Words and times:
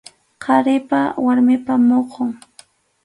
Qharipa 0.45 1.01
warmipa 1.25 1.73
muhun. 1.87 2.29